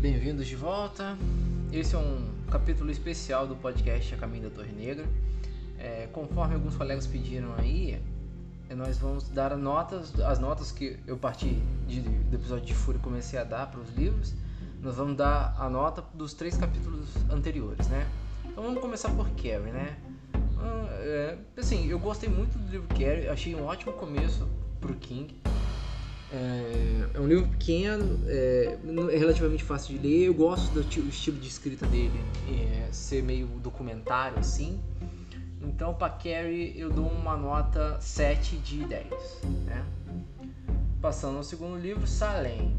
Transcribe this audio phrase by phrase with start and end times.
[0.00, 1.14] bem-vindos de volta.
[1.70, 5.04] Esse é um capítulo especial do podcast A Caminho da Torre Negra.
[5.78, 8.00] É, conforme alguns colegas pediram aí,
[8.74, 13.38] nós vamos dar notas, as notas que eu parti de, do episódio de Fúria comecei
[13.38, 14.34] a dar para os livros.
[14.80, 18.08] Nós vamos dar a nota dos três capítulos anteriores, né?
[18.46, 19.98] Então vamos começar por Carrie, né?
[20.58, 24.48] Ah, é, assim, eu gostei muito do livro Carrie, achei um ótimo começo
[24.80, 25.38] pro King.
[26.32, 28.78] É, é um livro pequeno, é,
[29.12, 30.26] é, relativamente fácil de ler.
[30.26, 34.80] Eu gosto do estilo de escrita dele, é, ser meio documentário assim.
[35.62, 39.06] Então, para Carrie, eu dou uma nota 7 de 10.
[39.66, 39.84] Né?
[41.02, 42.74] Passando ao segundo livro, Salem.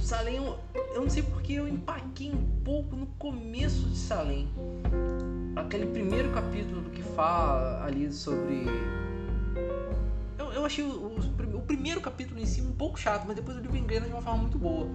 [0.00, 0.58] Salem, eu,
[0.94, 4.48] eu não sei porque eu empaquei um pouco no começo de Salem.
[5.54, 8.64] Aquele primeiro capítulo que fala ali sobre
[10.68, 13.76] achei o, o, o, primeiro capítulo em si um pouco chato, mas depois o livro
[13.76, 14.86] engrena de uma forma muito boa.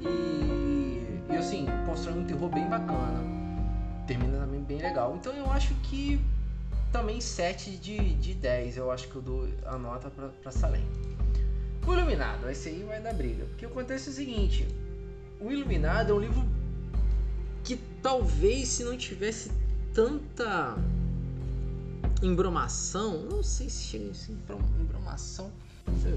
[0.00, 3.22] E, e assim, constrói um terror bem bacana.
[4.06, 5.14] Termina também bem legal.
[5.16, 6.20] Então eu acho que
[6.90, 10.84] também 7 de, de 10 eu acho que eu dou a nota pra, pra Salem.
[11.86, 13.44] O Iluminado, esse aí vai dar briga.
[13.44, 14.66] Porque acontece o seguinte:
[15.38, 16.42] O Iluminado é um livro
[17.62, 19.52] que talvez se não tivesse
[19.92, 20.76] tanta
[22.22, 24.38] embromação, não sei se chega assim,
[24.80, 25.50] embromação.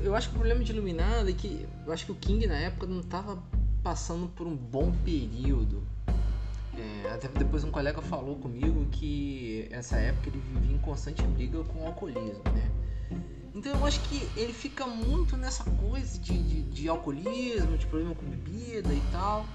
[0.03, 2.55] Eu acho que o problema de Iluminado é que eu acho que o King na
[2.57, 3.41] época não estava
[3.83, 5.83] passando por um bom período.
[6.77, 11.63] É, até depois um colega falou comigo que essa época ele vivia em constante briga
[11.63, 12.71] com o alcoolismo, né?
[13.53, 18.15] Então eu acho que ele fica muito nessa coisa de, de, de alcoolismo, de problema
[18.15, 19.45] com bebida e tal.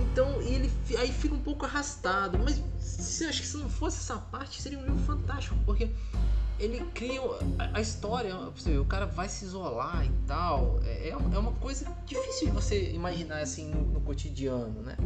[0.00, 2.38] Então ele aí fica um pouco arrastado.
[2.38, 5.90] Mas se, acho que se não fosse essa parte, seria um livro fantástico, porque
[6.58, 7.20] ele cria
[7.58, 10.80] a, a história, você vê, o cara vai se isolar e tal.
[10.84, 14.96] É, é, é uma coisa difícil de você imaginar assim no, no cotidiano, né?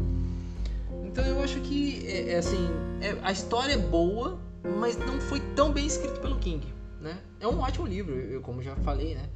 [1.05, 2.69] Então eu acho que é, é assim,
[3.01, 4.39] é, a história é boa,
[4.81, 6.67] mas não foi tão bem escrito pelo King,
[7.01, 7.21] né?
[7.39, 9.29] É um ótimo livro, eu, como já falei, né?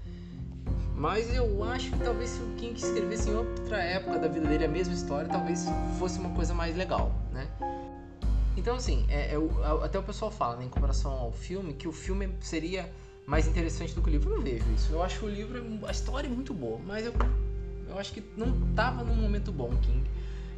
[0.98, 4.64] Mas eu acho que talvez se o King escrevesse em outra época da vida dele
[4.64, 5.64] a mesma história, talvez
[5.96, 7.48] fosse uma coisa mais legal, né?
[8.56, 11.92] Então, assim, é, é, até o pessoal fala, né, em comparação ao filme, que o
[11.92, 12.90] filme seria
[13.24, 14.30] mais interessante do que o livro.
[14.30, 14.92] Eu não vejo isso.
[14.92, 17.14] Eu acho que o livro, a história é muito boa, mas eu,
[17.88, 20.02] eu acho que não tava num momento bom, King.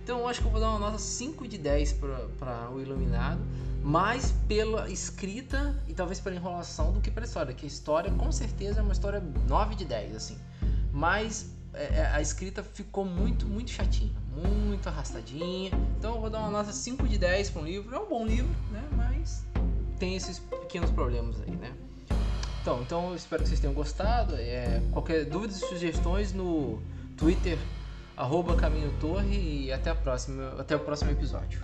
[0.02, 1.96] Então eu acho que eu vou dar uma nota 5 de 10
[2.38, 3.40] para o Iluminado,
[3.82, 8.30] mais pela escrita e talvez pela enrolação do que pela história, que a história com
[8.32, 10.38] certeza é uma história 9 de 10, assim.
[10.92, 15.70] Mas é, é, a escrita ficou muito, muito chatinha, muito arrastadinha.
[15.98, 17.94] Então eu vou dar uma nota 5 de 10 para um livro.
[17.94, 18.82] É um bom livro, né?
[18.92, 19.44] Mas
[19.98, 21.72] tem esses pequenos problemas aí, né?
[22.62, 24.34] Então, então eu espero que vocês tenham gostado.
[24.34, 26.82] É, qualquer dúvida e sugestões no
[27.16, 27.56] Twitter
[28.20, 31.62] arroba Caminho Torre e até a próxima, até o próximo episódio.